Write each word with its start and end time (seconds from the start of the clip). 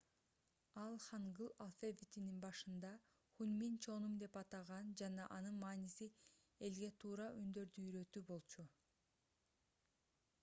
ал 0.83 0.93
хангыль 1.07 1.51
алфавитин 1.65 2.29
башында 2.45 2.93
хунмин 3.35 3.75
чоным 3.87 4.15
деп 4.23 4.39
атаган 4.41 4.89
жана 5.01 5.27
анын 5.35 5.59
мааниси 5.65 6.07
элге 6.69 6.89
туура 7.03 7.27
үндөрдү 7.43 7.83
уйрөтүү 7.91 8.25
болчу 8.31 8.65